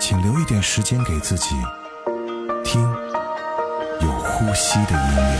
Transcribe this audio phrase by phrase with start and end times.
[0.00, 1.56] 请留一点时间给自己，
[2.64, 2.80] 听
[4.00, 5.38] 有呼吸的音乐。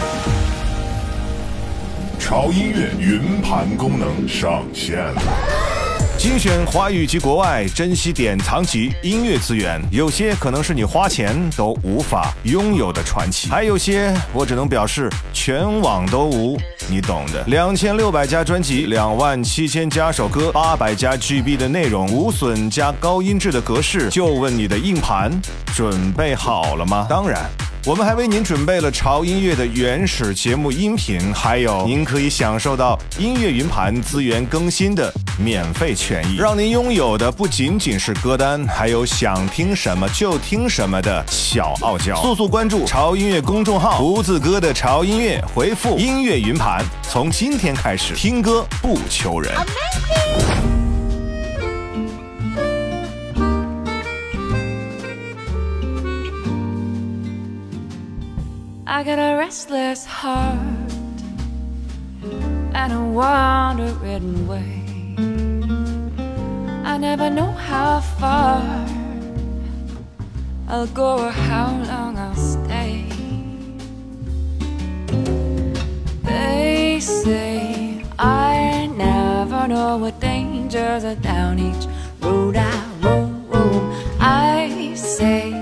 [2.19, 5.23] 潮音乐云盘功能上线了。
[6.19, 17.43] 精选华语及国外珍稀典藏级音乐资源，有些可能是你花钱都无法拥有的传奇，还有些我只能表示全网都无，你懂的。
[17.47, 25.31] 两千六百家专辑，两万七千加首歌，八百加 GB 的内容，无损加高音质的格式，就问你的硬盘
[25.75, 27.07] 准备好了吗？
[27.09, 27.49] 当然。
[27.87, 42.21] 我们还为您准备了潮音乐的原始节目音频，还有您可以享受到音乐云盘资源更新的免费权益，让您拥有的不仅仅是歌单，还有想听什么就听什么的小傲娇。
[42.21, 49.55] 速速关注潮音乐公众号，胡子哥的潮音乐，回复音乐云盘，从今天开始听歌不求人。
[58.85, 60.57] I got a restless heart
[62.73, 64.78] and a wandering way.
[66.89, 68.63] I never know how far
[70.69, 73.05] I'll go or how long I'll stay.
[76.25, 81.85] They say I never know what dangers are down each
[82.23, 83.45] road I roam.
[84.19, 85.53] I say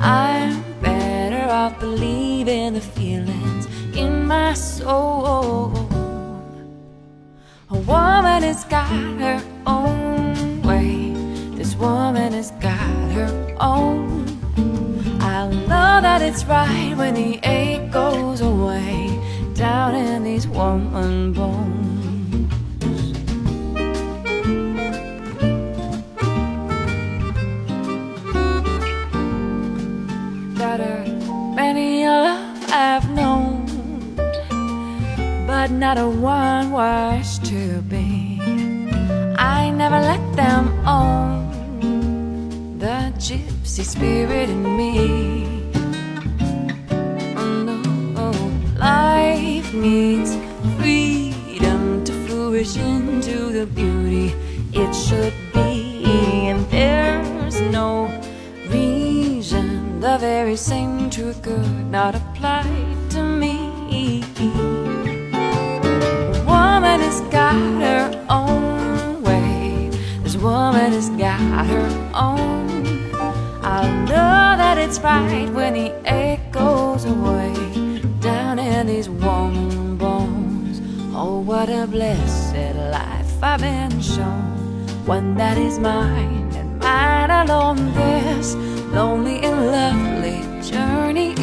[0.00, 5.70] I'm better off believing the feelings in my soul.
[7.68, 8.88] A woman has got
[9.20, 10.01] her own
[11.82, 14.24] woman has got her own.
[15.20, 19.18] I'll know that it's right when the ache goes away
[19.54, 21.82] down in these woman bones.
[31.56, 33.66] Many I've known,
[35.46, 38.40] but not a one was to be.
[39.36, 41.41] I never let them own
[42.82, 45.70] the gypsy spirit in me.
[47.36, 48.32] Oh no,
[48.76, 50.34] life needs
[50.76, 54.34] freedom to flourish into the beauty
[54.72, 56.02] it should be,
[56.50, 58.10] and there's no
[58.68, 62.66] reason the very same truth could not apply
[63.10, 64.24] to me.
[66.34, 69.88] A woman has got her own way.
[70.24, 72.61] This woman has got her own.
[74.84, 77.54] It's right when the ache goes away
[78.18, 80.80] down in these woman bones.
[81.14, 84.84] Oh, what a blessed life I've been shown.
[85.06, 87.94] One that is mine and mine alone.
[87.94, 88.56] This
[88.92, 91.34] lonely and lovely journey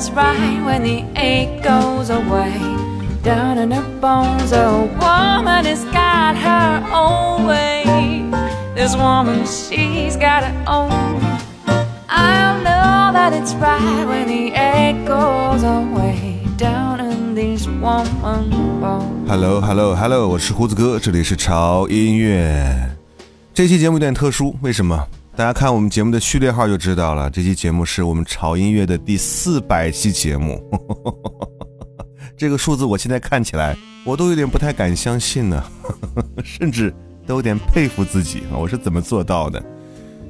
[0.00, 2.52] it's right when the ache goes away.
[3.22, 7.84] Down in her bones, a woman has got her own way.
[8.74, 11.20] This woman, she's got her own.
[12.08, 16.40] I'll know that it's right when the ache goes away.
[16.56, 19.28] Down in these woman bones.
[19.28, 20.28] Hello, hello, hello！
[20.28, 22.96] 我是胡子哥，这里是潮音乐。
[23.52, 25.06] 这期节目有点特殊，为什么？
[25.33, 30.61] 大家看我们节目的序列号就知道了，这期节目是我们潮音乐的第四百期节目。
[32.37, 35.63] 这个数字我现在看起来，我都有点不太敢相信呢，
[36.43, 36.93] 甚至
[37.25, 39.63] 都有点佩服自己啊，我是怎么做到的？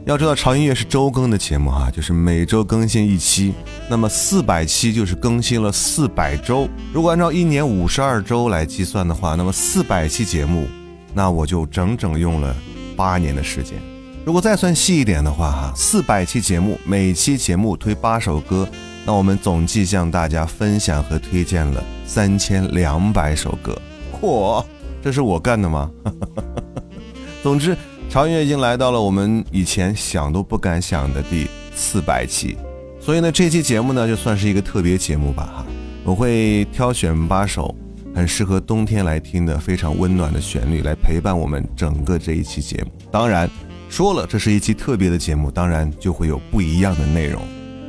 [0.06, 3.54] 要知道潮音乐是周更的节目哈，就是每周更新一期，
[3.90, 6.70] 那么四百期就是更新了四百周。
[6.94, 10.68] 如果按照一年五十二周来计算的话，那么四百期节目，
[11.14, 12.56] 那我就整整用了
[12.96, 13.91] 八年的时间。
[14.24, 18.70] 如果再算细一点的话，哈，四百期节目，每期节目推八首歌，
[19.04, 23.76] 那我们总计向大家分享和推荐了三千两百首歌。
[24.22, 24.64] 嚯，
[25.02, 25.90] 这是我干的吗？
[27.42, 27.76] 总之，
[28.12, 32.56] 潮音乐已经来到了我们以前想都不敢想的第四百期，
[33.00, 35.66] 所以呢，这期节目呢就算是一个特别节目吧哈。
[36.04, 37.76] 我会挑选八首
[38.14, 42.92] 很适合冬天来听的非常温暖的旋律来陪伴我们整个这一期节目。
[43.12, 43.50] 当然，
[43.92, 47.42] 说了这是一期特别的节目，当然就会有不一样的内容。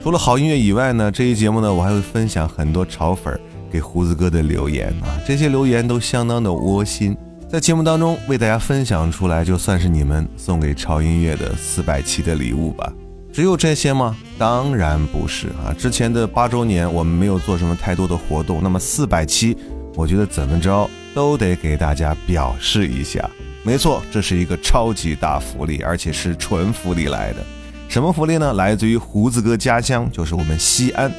[0.03, 3.41] 除了好音乐以外呢，这一节目呢，我还会分享很多潮粉儿
[3.71, 7.17] 给胡子哥的留言啊，这些留言都相当的窝心，
[7.49, 12.93] 在节目当中为大家分享出来，就算是你们送给潮音乐的四百期的礼物吧。
[13.33, 14.17] 只有这些吗？
[14.37, 15.73] 当然不是啊！
[15.79, 19.57] 之前的八周年我们没有做什么太多的活动，那么四百期，
[19.95, 23.31] 我觉得怎么着都得给大家表示一下。
[23.65, 27.45] 没错，这是一个超级大福利，而且是纯福利来的。
[27.89, 28.53] 什么福利呢？
[28.55, 31.13] 来自于胡子哥家乡，就是我们西安，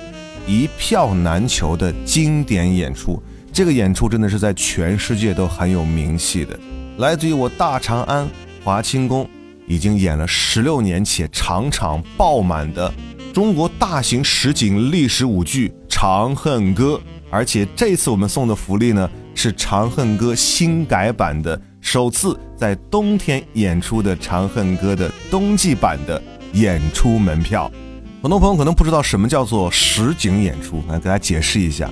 [0.45, 3.21] 一票难求的经典演出。
[3.53, 6.59] 这个演出真的是在全世界都很有名气的，
[6.97, 8.27] 来自于我大长安
[8.63, 9.29] 华清宫。
[9.65, 12.93] 已经演了十六年且场场爆满的
[13.33, 16.99] 中国大型实景历史舞剧《长恨歌》，
[17.31, 26.19] 而且这次我们送的福利呢是《长恨歌》新改版的首次在冬天演出的《长恨歌》的冬季版的
[26.53, 27.69] 演出门票。
[28.21, 31.91] 很多朋友可能不知道什么叫做实景演出，来给大家解释一下，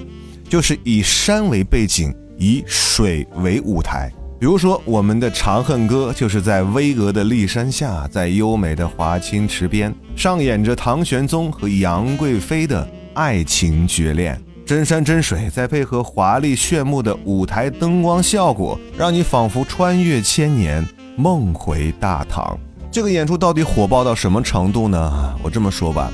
[0.49, 4.09] 就是以山为背景，以水为舞台。
[4.39, 14.41] 比如说，我们的《长恨歌》就是在巍峨的骊山下，在优美的华清池边，上演着唐玄宗和杨贵妃的爱情绝恋。
[14.65, 20.85] 真山真水，再配合华丽炫目的舞台灯光效果，让你仿佛穿越千年，
[21.17, 22.57] 梦回大唐。
[22.91, 25.35] 这个演出到底火爆到什么程度呢？
[25.43, 26.11] 我这么说吧，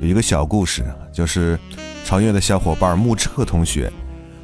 [0.00, 1.58] 有一个小故事，就是
[2.04, 3.90] 长乐的小伙伴穆彻同学，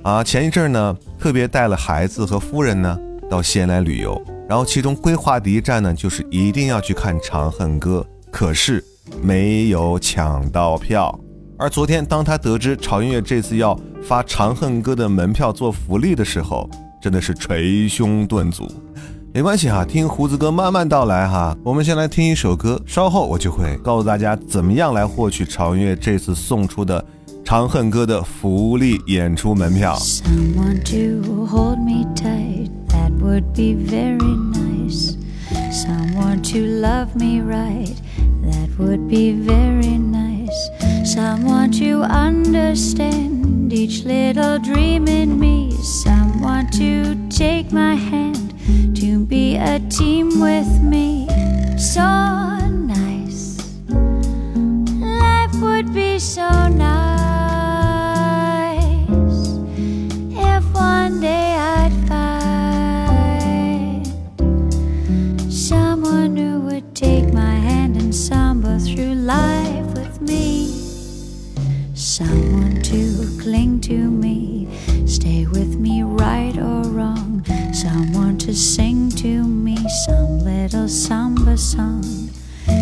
[0.03, 2.99] 啊，前一阵呢，特别带了孩子和夫人呢。
[3.31, 8.85] 到西安来旅游，然后其中规划第一站呢，就是一定要去看《长恨歌》，可是
[9.23, 11.19] 没有抢到票。
[11.63, 16.69] 而昨天，当他得知潮音乐这次要发《长恨歌》的门票做福利的时候，
[17.01, 18.69] 真的是捶胸顿足。
[19.33, 21.57] 没关系哈，听胡子哥慢慢道来哈。
[21.63, 27.01] 我们先来听一首歌，稍后我就会告诉大家怎么样来获取潮音乐这次送出的
[27.45, 29.97] 《长恨歌》的福利演出门票。
[29.97, 30.83] Someone
[36.43, 37.95] to love me right,
[38.43, 40.32] that would be very nice.
[41.15, 45.71] Someone to understand each little dream in me.
[45.83, 48.55] Someone to take my hand,
[48.97, 51.29] to be a team with me.
[51.77, 53.59] So nice.
[53.91, 57.22] Life would be so nice.
[72.19, 74.69] Cling to me,
[75.07, 77.43] stay with me right or wrong.
[77.73, 82.03] Someone to sing to me some little samba song.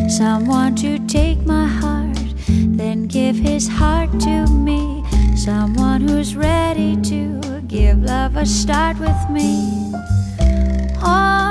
[0.09, 2.19] Someone to take my heart,
[2.49, 5.05] then give his heart to me.
[5.37, 9.93] Someone who's ready to give love a start with me.
[11.03, 11.50] Oh,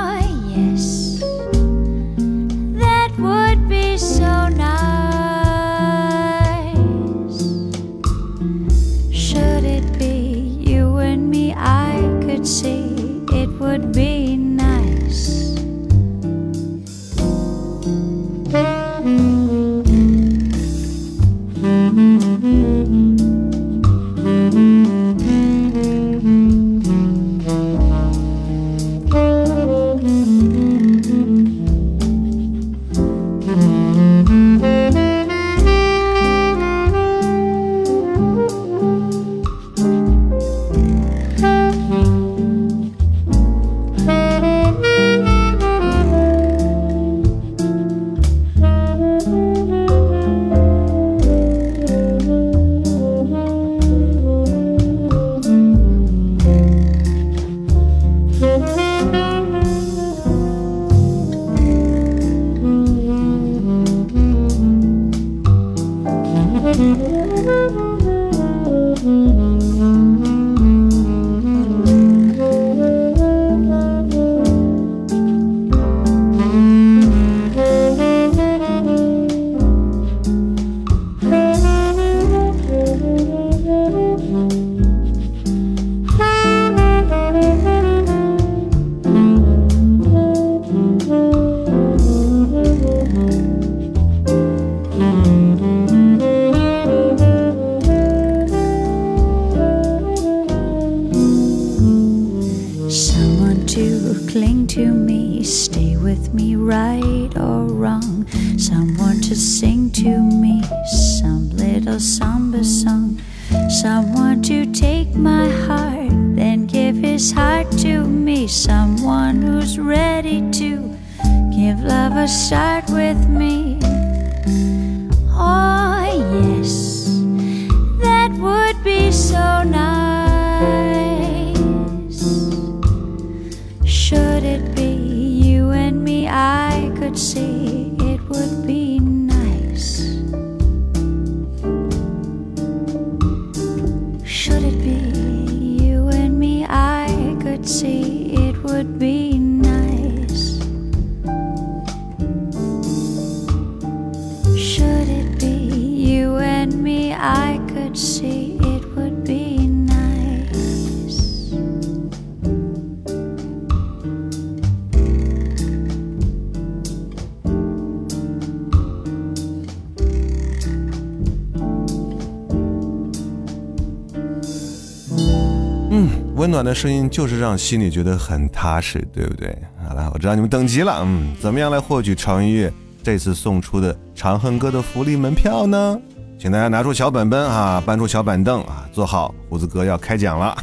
[176.40, 179.54] 温暖的声音就是让心里觉得很踏实，对不对？
[179.86, 186.00] 好了，我知道你们等急了，嗯，怎么样来获取潮音乐这次送出的《长恨歌》的福利门票呢？
[186.38, 190.56] 请大家拿出小本本啊，搬出小板凳啊，坐好，胡子哥要开讲了。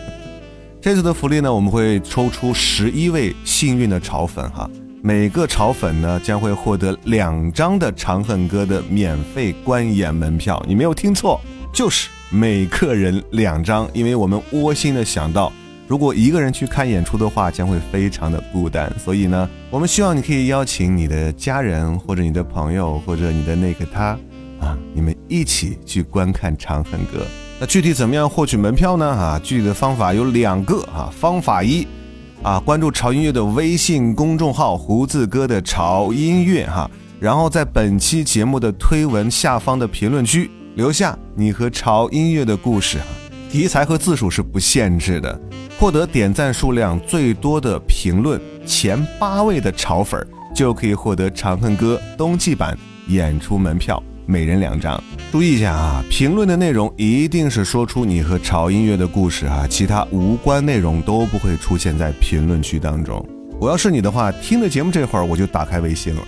[0.78, 4.68] 这次的福利呢，我们会抽出十一位幸运的潮粉哈，
[5.02, 11.40] 每个潮粉呢将会获得两张的《长恨歌》的免费观演门票，你没有听错，
[11.72, 15.50] 就是每个人两张，因为我们窝心的想到，
[15.86, 24.08] 如果一个人去看演出的话，将会非常的孤单，所以呢，我们希望你可以邀请你的家人或者你的朋友或者你的那个他
[24.60, 27.20] 啊，你们一起去观看《长恨歌》。
[27.58, 29.06] 那具体怎么样获取门票呢？
[29.06, 31.10] 啊，具体的方法有两个啊。
[31.10, 31.86] 方法一，
[32.42, 43.04] 啊，关注潮音乐的微信公众号“胡子哥的潮音乐”哈，然后在本期节目的推文下方的评论区留下你和潮音乐的故事啊，
[43.50, 45.40] 题材和字数是不限制的。
[45.76, 55.02] 获得点赞数量最多的评论前八位的潮粉儿就可以获得《长恨歌》冬季版演出门票，每人两张。
[55.32, 63.20] 注意一下啊，评论的内容一定是说出你和潮音乐的故事啊，其他无关内容都不会出现在评论区当中。
[63.60, 66.22] 我要是你的话，听着节目这会儿我就打开微信了。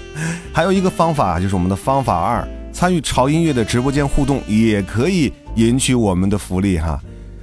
[0.54, 2.48] 还有一个方法就是我们的方法二，
[2.80, 6.98] 参与潮音乐的直播间互动也可以赢取我们的福利哈。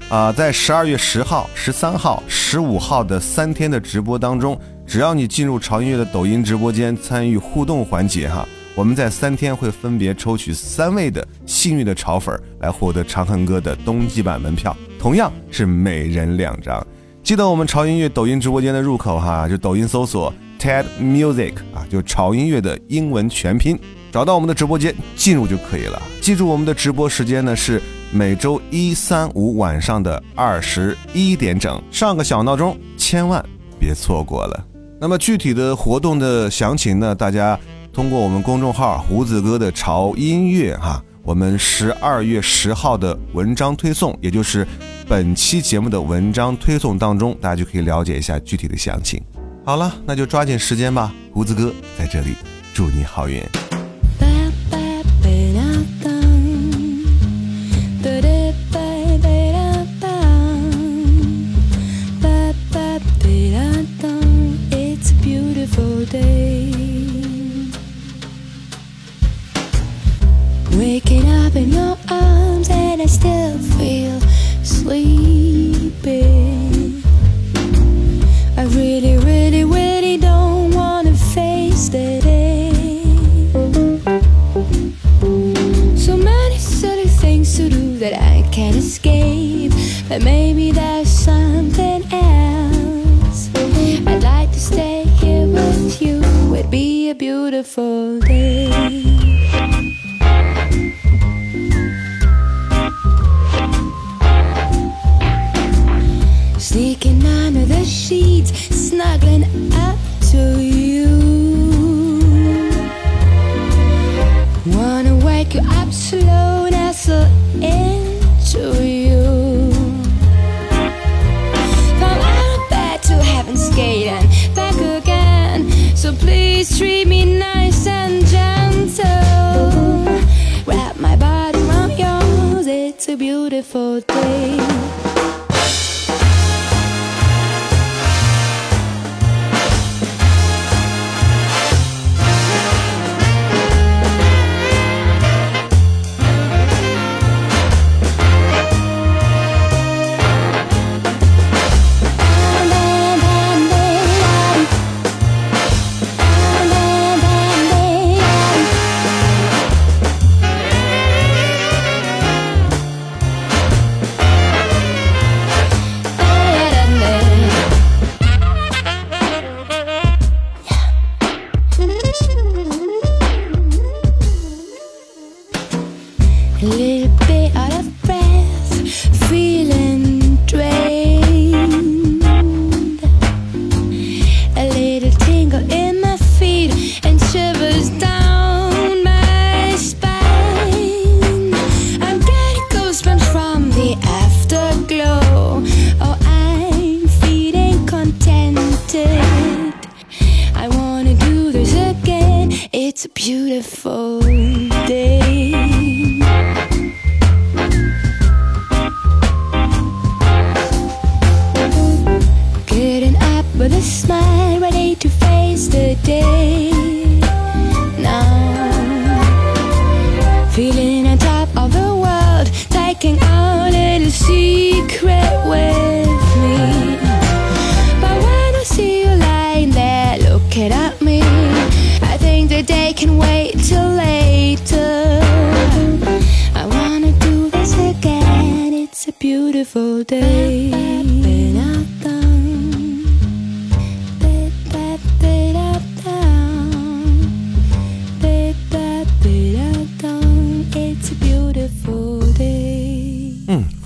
[0.10, 16.84] 啊、在十二月十号、十三号、十五号的三天的直播当中，只要你进入潮音乐的抖音直播间参与互动环节哈，我们在三天会分别抽取三位的幸运的潮粉来获得长恨歌的冬季版门票，同样是每人两张。
[17.22, 23.78] 记得我们潮音乐抖音直播间的入口哈，就抖音搜索 TED Music 啊，就潮音乐的英文全拼，
[24.18, 26.02] 找到我们的直播间进入就可以了。
[26.20, 27.80] 记住我们的直播时间呢是
[28.12, 33.46] 每周一、三、五晚上的二十一点整，上个小闹钟，千万
[33.80, 34.66] 别错过了。
[35.00, 37.60] 那么具体的活动的详情呢，大家
[37.94, 44.68] 通过我们公众号“胡子哥的潮音乐”哈，我们十二月十号的文章推送，也就是
[45.08, 49.22] 本期节目的文章推送当中，大家就可以了解一下具体的详情。
[49.64, 52.34] 好了，那就抓紧时间吧，胡子哥在这里
[52.74, 53.40] 祝你好运。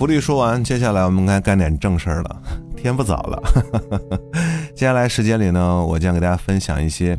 [0.01, 2.41] 福利说完，接下来我们该干点正事儿了。
[2.75, 3.39] 天不早了，
[4.73, 7.15] 接下来时间里呢，我将给大家分享一些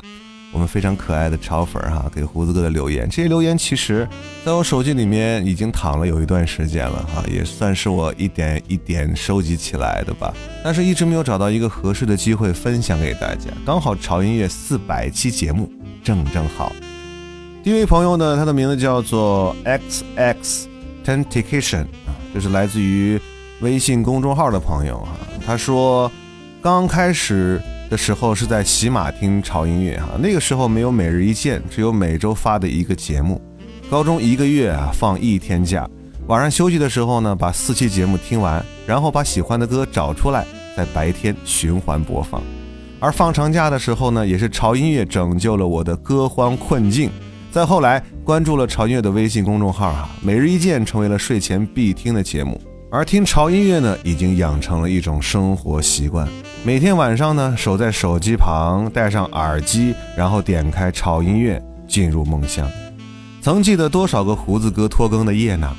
[0.52, 3.08] 我们非常可爱的潮粉儿哈给胡子哥的留言。
[3.08, 4.04] 这些留言其实
[4.44, 10.34] 在我手机里面已经躺了有一段时间了哈，也算是我一点一点收集起来的吧。
[10.64, 13.48] 但是一直没有找到一个合适的机会分享给大家。
[13.64, 15.70] 刚好潮音乐四百期节目
[16.02, 16.72] 正正好。
[17.62, 20.68] 第一位朋友呢，他的名字叫做 X X
[21.06, 21.86] Tentication，
[22.32, 23.20] 这是来自于
[23.60, 25.10] 微信公众号的朋友哈。
[25.44, 26.10] 他说，
[26.60, 33.40] 刚开始的时候是在喜马听潮音乐哈，那个时候没有每日一见，只有每周发的一个节目。
[33.90, 35.86] 高中一个月啊放一天假，
[36.26, 42.42] 晚上休息的时候呢，把四期节目听完，然后把喜欢的歌找出来，在白天循环播放。
[42.98, 47.10] 而放长假的时候呢，也是潮音乐拯救了我的歌荒困境。
[47.50, 56.28] 再后来关注了潮音乐的微信公众号哈，每日一见成为了睡前必听的节目，而听潮音乐呢，已经养成了一种生活习惯。
[56.64, 62.70] 每天晚上呢，守在手机旁，戴上耳机，然后点开潮音乐，进入梦乡。
[63.40, 65.76] 曾记得多少个胡子哥拖更的夜呢？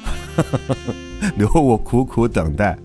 [1.37, 2.77] 留我苦苦等待。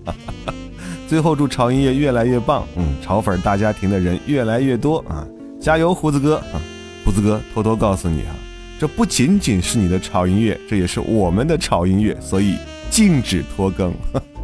[1.05, 5.27] 最后祝潮音乐越来越棒，嗯，潮粉大家庭的人越来越多啊！
[5.59, 6.55] 加油，胡子哥啊！
[7.03, 8.31] 胡子哥偷偷告诉你啊，
[8.79, 12.55] 这不仅仅是你的潮音乐，这也是我们的潮音乐，所以
[12.89, 13.93] 禁止拖更。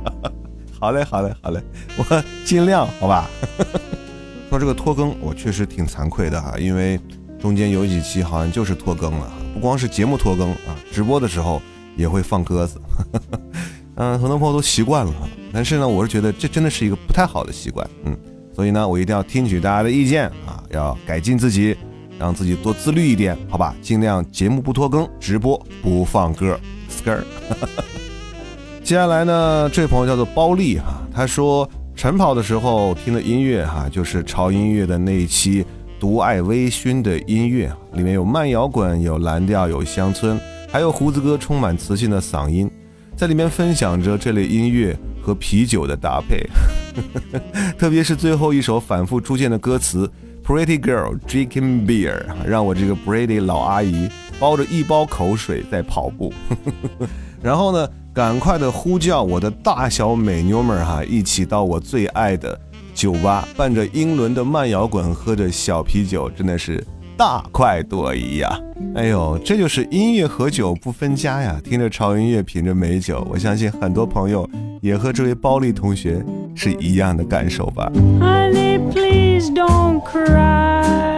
[0.78, 1.64] 好嘞，好嘞，好嘞，
[1.96, 3.30] 我尽量，好吧。
[4.52, 7.00] 说这个拖更，我确实挺惭愧的哈，因为
[7.40, 11.62] 中间有几期好像就是拖更了，不光是节目拖更啊，直播的时候
[11.96, 12.78] 也会放鸽子。
[13.96, 15.14] 嗯，很多朋友都习惯了，
[15.54, 18.14] 但是呢，我是觉得这真的是一个不太好的习惯，嗯，
[18.54, 21.76] 所以呢，我一定要听取大家的意见啊，要改进自己，
[22.20, 23.76] 让自己多自律一点，好吧？
[23.82, 27.20] 尽量节目不拖更，直播不放歌，skr。
[28.84, 35.64] 接下来呢，这位朋友叫做包丽哈，他说晨跑的时候听的音乐哈，就是潮音乐的那一期
[36.00, 42.70] 《独爱微醺》的音乐，里面有慢摇滚，有蓝调，有乡村，还有胡子哥充满磁性的嗓音。
[43.18, 46.46] 在里面分享着这类音乐和啤酒的搭配，
[47.80, 50.12] 特别是最后一首反复出现的歌词
[50.46, 54.08] “Pretty girl drinking beer”，让我这个 Brady 老阿姨
[54.40, 56.32] 包着一包口水在跑步。
[57.42, 62.60] 然后呢，赶快的呼叫我的大小美妞们哈，一起到我最爱的
[62.94, 66.84] 酒吧，伴着英伦的慢摇滚，喝着小啤酒，真的是。
[67.18, 68.60] 大快朵颐呀！
[68.94, 71.60] 哎呦，这就是音乐和酒不分家呀！
[71.64, 74.50] 听着潮音乐，品着美酒，我相信很多朋友
[74.82, 76.22] 也和这位包丽同学
[76.54, 77.90] 是一样的感受吧。
[78.92, 81.15] Please don't cry.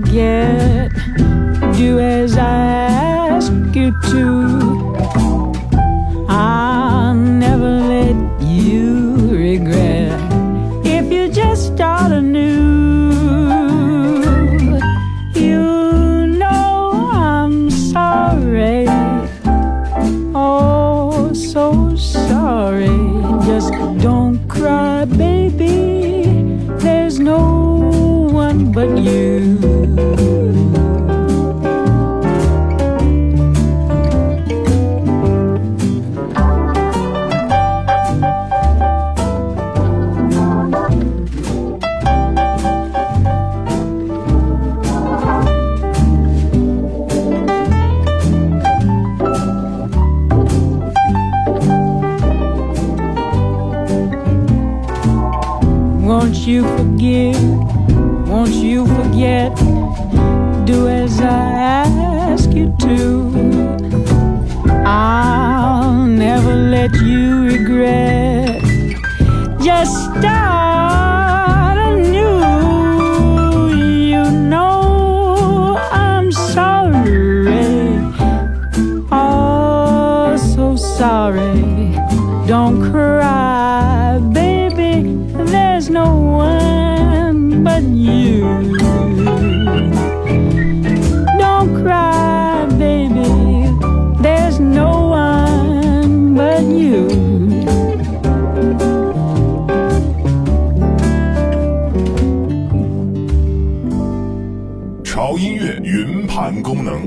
[0.00, 0.77] Forget?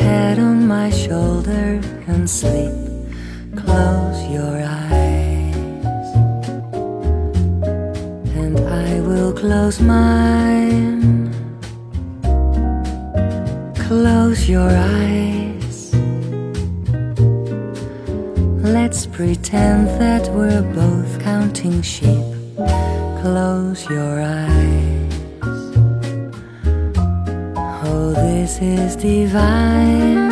[0.00, 2.72] head on my shoulder and sleep.
[3.56, 6.06] Close your eyes.
[8.40, 11.32] And I will close mine.
[13.88, 15.94] Close your eyes.
[18.76, 22.32] Let's pretend that we're both counting sheep
[23.22, 24.81] close your eyes.
[28.62, 30.30] Is divine.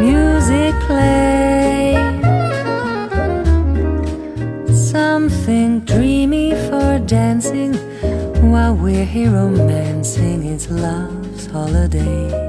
[0.00, 1.94] Music play.
[4.72, 7.74] Something dreamy for dancing
[8.50, 10.44] while we're here romancing.
[10.44, 12.43] It's love's holiday.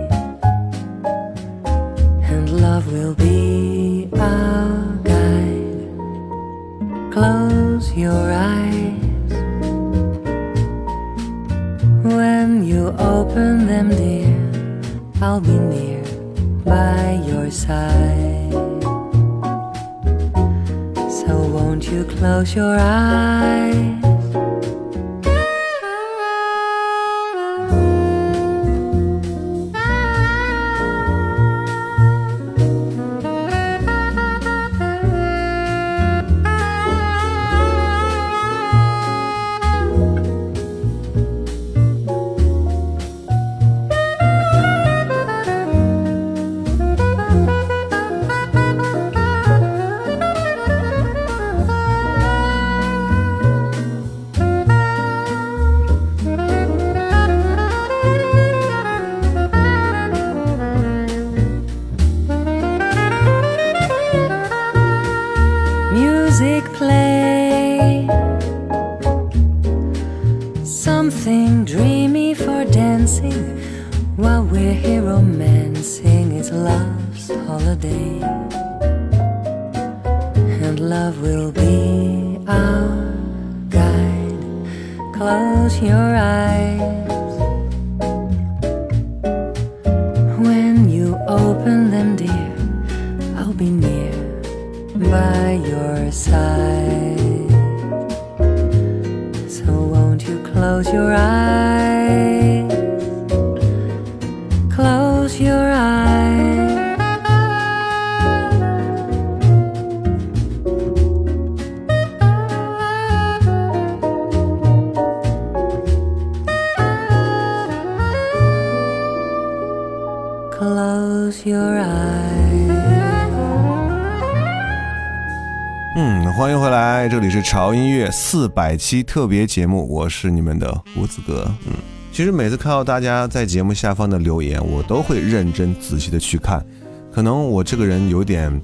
[127.75, 131.45] 音乐四百期特别节目，我是你们的胡子哥。
[131.67, 131.73] 嗯，
[132.09, 136.65] 其实每次看到大家在节目下方的留言，我都会认真仔细的去看。
[137.11, 138.61] 可能我这个人有点，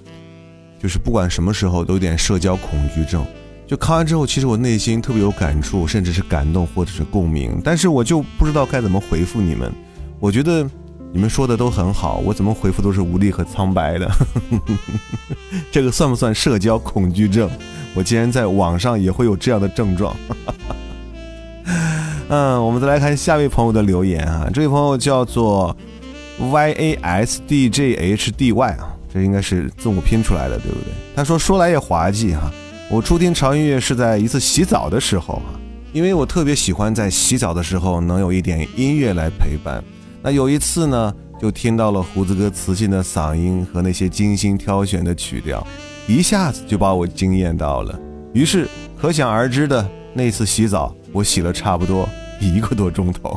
[0.80, 3.26] 就是不管什么时候都有点社交恐惧症。
[3.68, 9.70] 就看完之后，其实我内心特别有感触，甚至是感动或者是共鸣，但是我就不知道该怎么回复你们。
[10.20, 10.66] 我觉得
[11.14, 14.10] 你们说的都很好，我怎么回复都是无力和苍白的。
[15.70, 17.50] 这个算不算社交恐惧症？
[17.94, 20.16] 我竟然在网上也会有这样的症状。
[22.30, 25.76] 嗯，我们再来看下位朋友的留言啊，这位朋友叫做
[26.40, 30.94] y a s d j h d y 啊，这应该是字母拼出来的，对不对？
[31.14, 32.50] 他说说来也滑稽哈。
[32.90, 35.60] 我初听潮音乐是在一次洗澡的时候啊，
[35.92, 39.84] 因为我特别喜欢在洗澡的时候能有一点音乐来陪伴。
[40.24, 45.66] 那有一次呢，就听到了胡子哥磁性的嗓音和那些精心挑选的曲调，
[46.08, 48.00] 一下子就把我惊艳到了。
[48.34, 48.68] 于是
[49.00, 52.08] 可想而知的那次洗澡，我洗了差不多
[52.40, 53.36] 一个多钟头。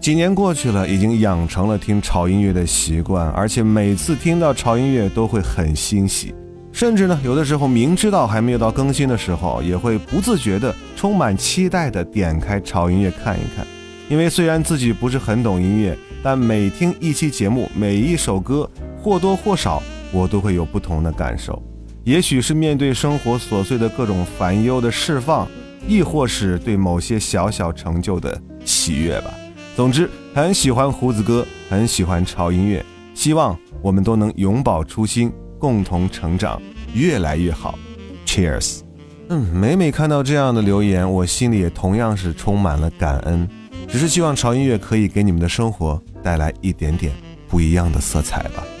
[0.00, 6.34] 几年过去了，已经养成了听潮音乐的习惯，而且每次听到潮音乐都会很欣喜。
[6.72, 13.66] 甚至呢，有的时候明知道还没有到更新的时候，也会不自觉的、充满期待的点开潮音乐看一看。
[14.08, 18.68] 因为虽然自己不是很懂音乐，但每听一期节目，每一首歌
[19.00, 21.62] 或多或少我都会有不同的感受。
[22.02, 25.46] 也许是面对生活琐碎的各种烦忧的释放，
[25.86, 29.32] 亦或是对某些小小成就的喜悦吧。
[29.76, 32.84] 总之，很喜欢胡子哥，很喜欢潮音乐，
[33.14, 35.32] 希望我们都能永葆初心。
[35.60, 36.60] 共同成长，
[36.92, 37.78] 越来越好。
[38.26, 38.80] Cheers。
[39.28, 43.48] 嗯，每每看到这样的留言，我心里也同样是充满了感恩。
[43.86, 47.12] 只是希望潮音乐可以给你们的生活带来一点点
[47.46, 48.75] 不一样的色彩吧。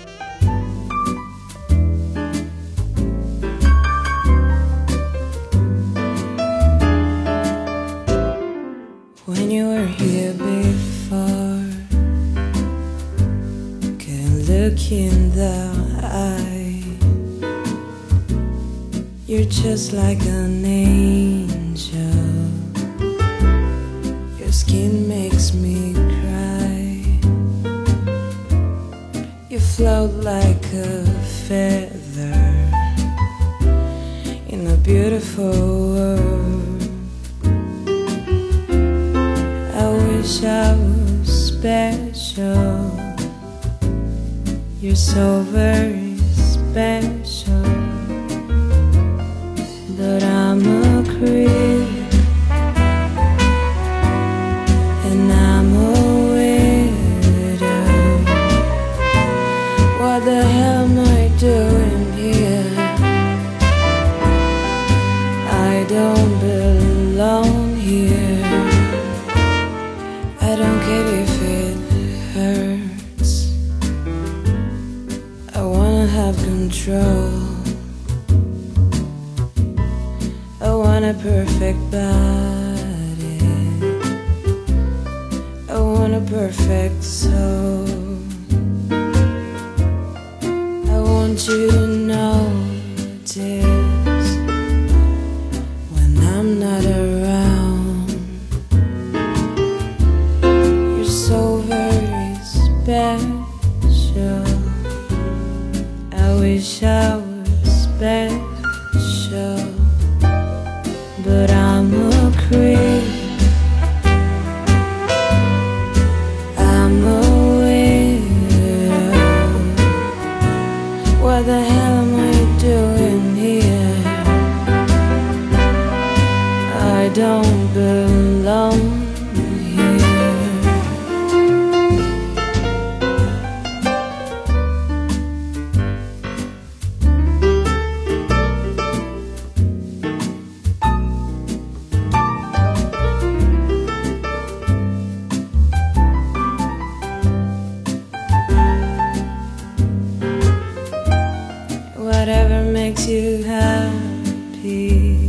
[152.26, 155.28] Whatever makes you happy,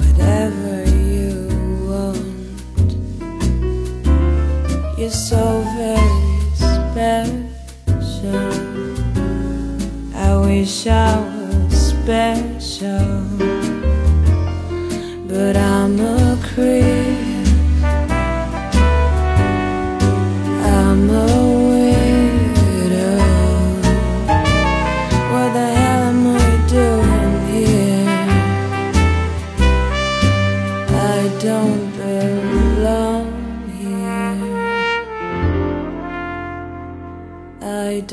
[0.00, 1.44] whatever you
[1.84, 2.88] want.
[4.98, 8.48] You're so very special.
[10.16, 11.33] I wish I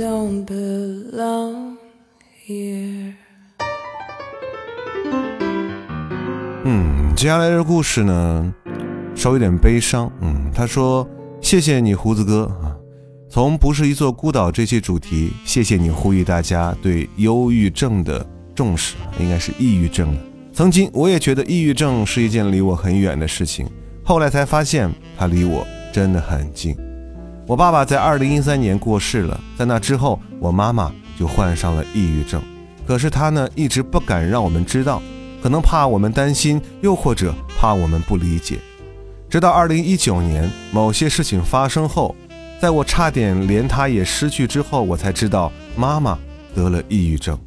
[0.01, 1.77] don't belong
[2.47, 3.13] here.
[6.65, 8.51] 嗯，接下来的故事呢，
[9.13, 10.11] 稍微有点悲伤。
[10.21, 11.07] 嗯，他说
[11.39, 12.73] ：“谢谢你，胡子哥啊，
[13.29, 20.21] 从不是一座孤岛这期主题，谢谢你呼吁大家对忧郁症的重视，应该是抑郁症了。
[20.51, 23.67] 曾经我也觉得抑郁症是一件离我很远的事情，
[24.03, 26.75] 后来才发现它离我真的很近。
[27.51, 32.41] 我爸爸在二零一三年过世了，在那之后，我妈妈就患上了抑郁症，
[32.87, 35.03] 可是她呢，一直不敢让我们知道。”
[35.43, 38.57] 可能怕我们担心，又或者怕我们不理解。
[39.29, 42.15] 直到二零一九年某些事情发生后，
[42.61, 46.17] 在我差点连他也失去之后，我才知道妈妈
[46.55, 47.37] 得了抑郁症。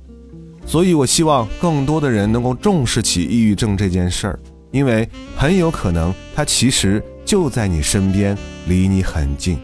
[0.66, 4.38] 所以，我希望更多的人能够重视起抑郁症这件事儿，
[4.70, 8.36] 因为很有可能它其实就在你身边，
[8.66, 9.58] 离你很近。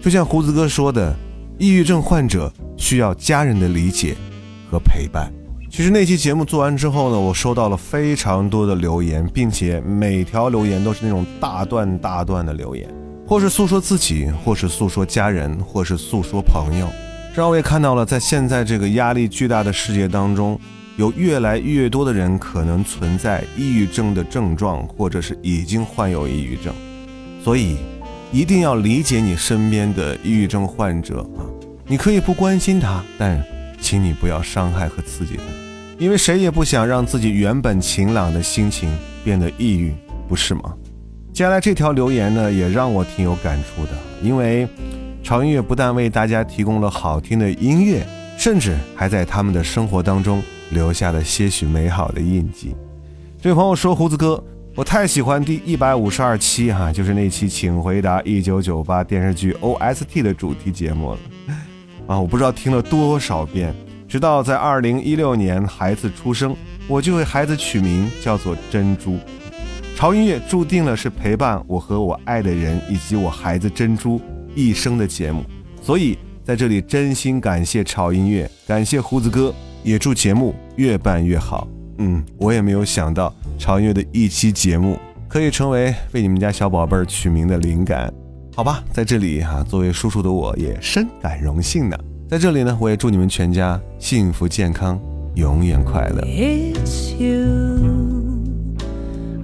[0.00, 1.14] 就像胡子哥说的，
[1.58, 4.16] 抑郁症患者需要家人的理解
[4.70, 5.30] 和陪伴。
[5.70, 12.88] 其实那期节目做完之后呢，我收到了非常多的留言，并且每条留言都是那种大段大段的留言，
[13.26, 16.88] 或是诉说自己，或是诉说家人，或是诉说朋友，
[17.34, 20.58] 让我也看到了，在现在这个压力巨大的世界当中，
[20.96, 26.74] 有越来越多的人可能存在抑郁症的症状，或者是已经患有抑郁症，
[27.44, 27.76] 所以
[28.32, 31.42] 一定要理解你身边的抑郁症患者啊，
[31.86, 33.42] 你可以不关心他，但。
[33.82, 35.42] 请你不要伤害和刺激他，
[35.98, 39.94] 因为谁也不想让自己原本晴朗的心情变得抑郁，
[40.28, 40.74] 不是吗？
[41.32, 44.68] 接下来这条留言呢，也让我挺有感触的，因为
[45.22, 48.06] 潮音乐不但为大家提供了好听的音乐，
[48.36, 52.74] 甚至还在他们的生活当中留下了些许美好的印记。
[53.40, 54.44] 这位朋友说：“胡子哥，
[54.76, 61.18] 我太喜欢第一百五十二期哈，就是那期请回答一九九八电视剧 OST 的主题节目了。”
[62.06, 63.74] 啊，我不知道听了多少遍，
[64.08, 66.56] 直到在二零一六年孩子出生，
[66.86, 69.18] 我就为孩子取名叫做珍珠。
[69.96, 74.20] 潮音乐注定了是陪伴我和我爱的人以及我孩子珍珠
[74.54, 75.44] 一生的节目，
[75.82, 79.52] 所以在这里真心感谢潮音乐，感谢胡子哥，
[79.82, 81.68] 也祝节目越办越好。
[81.98, 84.98] 嗯，我也没有想到潮音乐的一期节目
[85.28, 88.10] 可以成为为你们家小宝贝儿取名的灵感。
[88.56, 91.96] 好吧，在这里哈，作为叔叔的我也深感荣幸呢。
[92.26, 94.98] 在这里呢，我也祝你们全家幸福健康，
[95.34, 96.22] 永远快乐。
[96.22, 98.40] It's you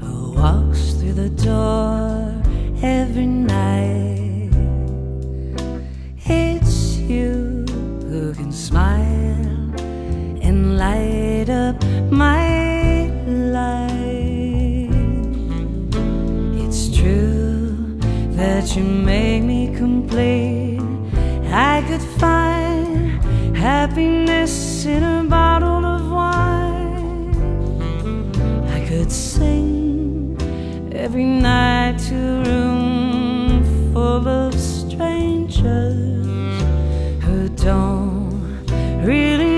[0.00, 2.32] who walks through the door
[2.80, 4.50] every night.
[6.26, 7.66] It's you
[8.08, 9.70] who can smile
[10.42, 14.05] and light up my life.
[17.06, 17.98] True
[18.40, 20.80] that you make me complete.
[21.72, 23.22] I could find
[23.56, 27.34] happiness in a bottle of wine.
[28.76, 30.36] I could sing
[30.92, 36.26] every night to a room full of strangers
[37.24, 38.66] who don't
[39.04, 39.55] really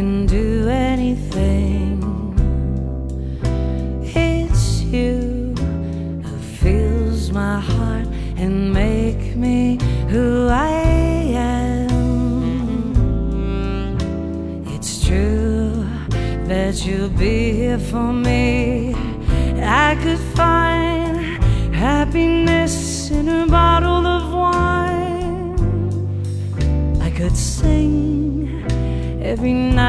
[0.00, 2.00] can do anything.
[4.02, 5.54] It's you
[6.24, 8.06] who fills my heart
[8.42, 9.78] and make me
[10.08, 10.70] who I
[11.52, 11.90] am.
[14.74, 15.84] It's true
[16.50, 18.94] that you'll be here for me.
[19.86, 21.44] I could find
[21.74, 25.58] happiness in a bottle of wine.
[27.02, 28.64] I could sing
[29.22, 29.79] every night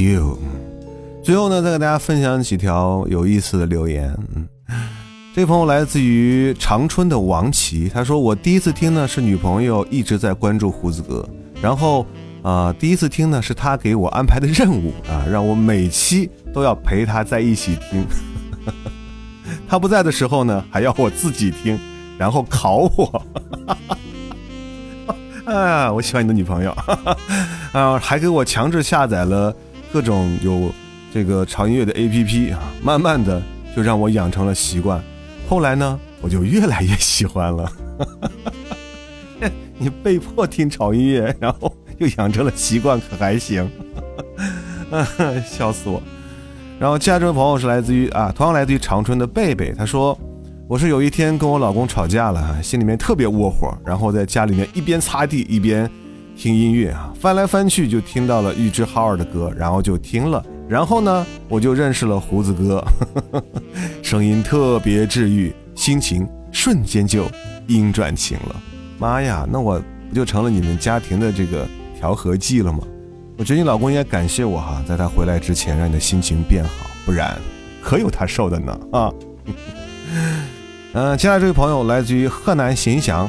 [0.00, 0.38] You。
[1.22, 4.16] 最后呢，再给大家分享几条有意思的留言。
[4.34, 4.48] 嗯，
[5.34, 11.28] 这位朋友来自于长春的王琦，他说：“我第一次听呢是女朋友一直在关注胡子哥，
[11.60, 12.06] 然后
[12.42, 18.06] 啊、第一次听呢是他给我安排的任务啊，让我每期都要陪他在一起听。
[19.68, 21.78] 他不在的时候呢，还要我自己听，
[22.16, 23.22] 然后考我。
[25.52, 26.74] 啊，我喜欢你的女朋友，
[27.72, 29.54] 啊，还给我强制下载了
[29.92, 30.72] 各种有
[31.12, 33.42] 这个潮音乐的 APP 啊，慢慢的
[33.74, 35.02] 就让我养成了习惯。
[35.48, 37.72] 后来呢，我就越来越喜欢了。
[39.78, 43.68] 你被迫听潮音乐，然后又养成了习惯，可还行？
[45.48, 46.02] 笑死我！
[46.78, 50.18] 然后接下来这位朋友是来自于啊，同样来自于长春的贝贝，他说
[50.68, 55.90] ：“我是有一天跟我老公吵架了，心里面特别窝火，然后在家里面一边擦地一边
[56.38, 62.80] 听音乐啊，翻来翻去就听到了玉置浩二的歌，然后就听了，然后呢，我就认识了胡子哥，
[64.04, 67.24] 声音特别治愈，心情瞬间就
[67.66, 68.54] 阴转晴了。
[69.00, 71.66] 妈呀，那我不就成了你们家庭的这个
[71.98, 72.78] 调和剂了吗？
[73.36, 77.36] 我觉得你老公应该感谢我哈，在他回来之前让你的心情变好，不然
[77.82, 79.12] 可有他受的呢啊。
[80.92, 83.28] 嗯、 接下来这位朋友来自于河南新乡，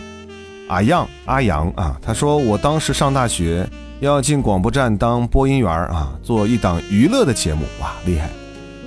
[0.70, 3.68] 阿样阿阳啊，他说我当时上大学
[4.00, 8.30] 要进广播站当播音员啊，做一档娱乐的节目，哇，厉害！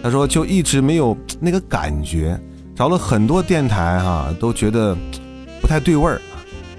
[0.01, 2.41] 他说就一直没有那个感觉，
[2.74, 4.97] 找了很多电台哈、都觉得
[5.61, 6.20] 不太对味儿。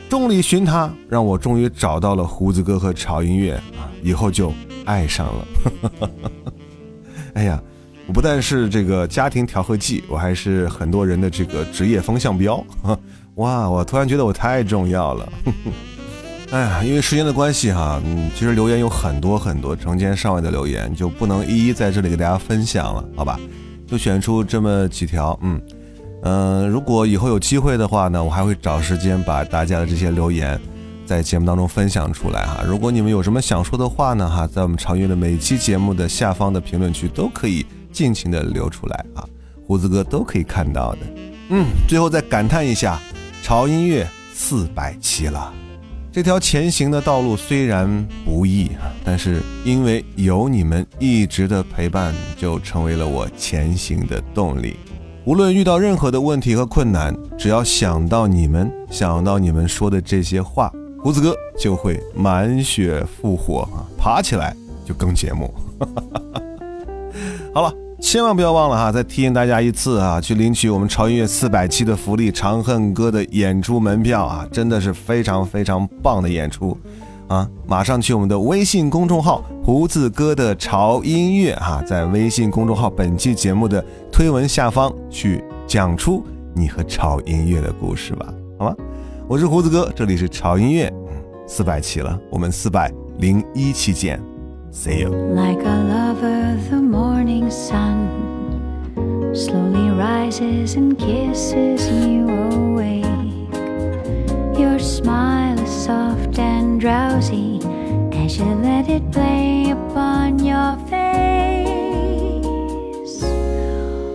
[0.10, 4.54] 众里寻他，让我终于找到了胡子哥和潮音乐啊，以后就
[4.86, 6.10] 爱上了。
[7.36, 7.62] 哎呀，
[8.08, 12.64] 我不但是这个家庭调和剂，我还是很多人的这个职业风向标。
[13.36, 15.34] 哇，我突然觉得我太重要了。
[16.52, 23.40] 哎呀，因为时间的关系哈，嗯，其实留言有很多很多，成千上万的留言，就不能一一在这里给大家分享了，好吧？
[23.88, 25.62] 就选出这么几条，嗯。
[26.26, 30.58] 嗯，如果以后有机会的话呢，我还会找时间把大家的这些留言
[31.06, 32.64] 在节目当中分享出来哈。
[32.66, 39.28] 如果你们有什么想说的话呢，哈，在我们长乐的每期节目的下方的评论区都可以尽情的留出来啊，
[39.68, 41.00] 胡子哥都可以看到的。
[41.50, 42.98] 嗯，最后再感叹一下，
[43.44, 45.54] 潮音乐四百期了，
[46.14, 54.78] 这条前行的道路虽然不易啊，但是因为有你们一直的陪伴，就成为了我前行的动力。
[55.26, 60.72] 无论遇到任何的问题和困难，只要想到你们，想到你们说的这些话，
[61.04, 65.54] 胡子哥就会满血复活啊，爬起来就更节目。
[67.54, 67.74] 好了，
[68.04, 76.78] 千万不要忘了哈，再提醒大家一次啊，去领取我们潮音乐四百期的福利——《长恨歌》的演出门票啊，真的是非常非常棒的演出。
[77.30, 86.24] 啊，马上去我们的微信公众号“胡子哥的潮音乐”哈、在微信公众号本期节目的推文下方去讲出
[86.54, 88.76] 你和潮音乐的故事吧，好吗？
[89.30, 90.94] 我是胡子哥，这里是潮音乐，
[91.48, 94.22] 四百期了，我们四百零一期见
[94.74, 98.10] ，See you。Like a lover, the morning sun
[99.34, 103.06] slowly rises and kisses you awake.
[104.60, 107.62] Your smile is soft and drowsy
[108.14, 111.94] as you let it play upon your face.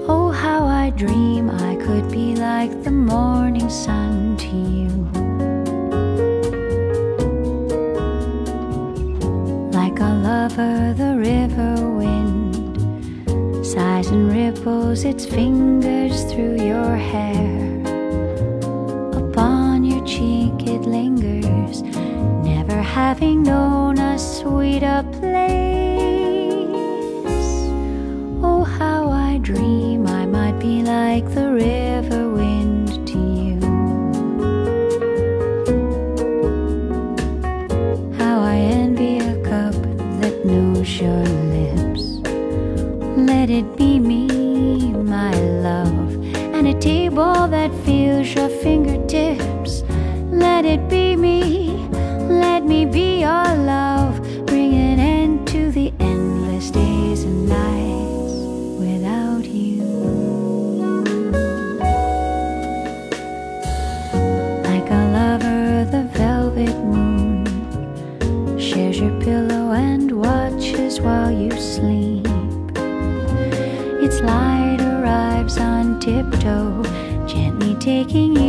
[0.08, 4.97] Oh, how I dream I could be like the morning sun to you.
[10.48, 17.82] Lover, the river wind sighs and ripples its fingers through your hair.
[19.12, 25.60] Upon your cheek it lingers, never having known a sweeter place.
[28.42, 31.47] Oh, how I dream I might be like the
[52.90, 54.20] be your love.
[54.46, 58.32] Bring an end to the endless days and nights
[58.78, 59.82] without you.
[64.64, 67.44] Like a lover, the velvet moon
[68.58, 72.26] shares your pillow and watches while you sleep.
[74.04, 76.82] Its light arrives on tiptoe,
[77.26, 78.47] gently taking you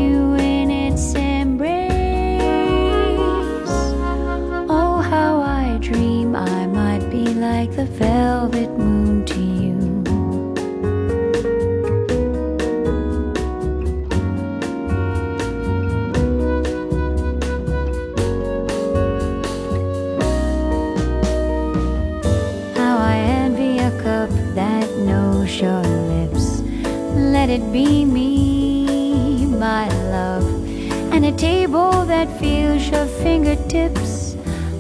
[32.92, 34.36] your fingertips.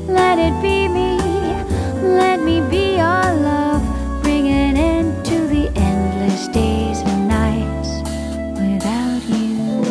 [0.07, 1.17] Let it be me,
[2.01, 3.83] let me be your love.
[4.23, 7.89] Bring an end to the endless days and nights
[8.59, 9.81] without you.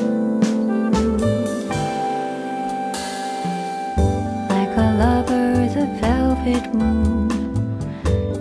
[4.49, 7.31] Like a lover, the velvet moon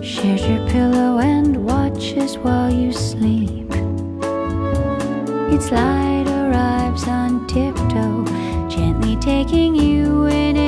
[0.02, 3.70] shares your pillow and watches while you sleep.
[5.50, 8.24] Its light arrives on tiptoe,
[8.68, 10.67] gently taking you in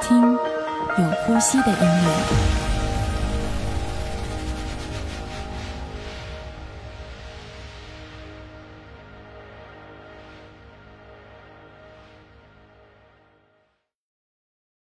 [0.00, 2.59] 听有呼吸的音乐。